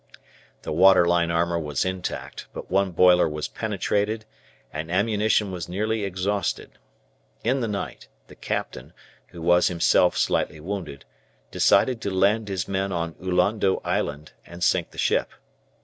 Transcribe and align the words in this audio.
The 0.63 0.71
water 0.71 1.05
line 1.07 1.29
armour 1.29 1.59
was 1.59 1.85
intact, 1.85 2.47
but 2.53 2.71
one 2.71 2.89
boiler 2.89 3.29
was 3.29 3.47
penetrated 3.47 4.25
and 4.73 4.89
ammunition 4.89 5.51
was 5.51 5.69
nearly 5.69 6.03
exhausted. 6.05 6.79
In 7.43 7.59
the 7.59 7.67
night, 7.67 8.07
the 8.25 8.33
captain, 8.33 8.93
who 9.27 9.43
was 9.43 9.67
himself 9.67 10.17
slightly 10.17 10.59
wounded, 10.59 11.05
decided 11.51 12.01
to 12.01 12.09
land 12.09 12.47
his 12.47 12.67
men 12.67 12.91
on 12.91 13.13
Ullondo 13.21 13.79
Island 13.85 14.31
and 14.43 14.63
sink 14.63 14.89
the 14.89 14.97
ship. 14.97 15.29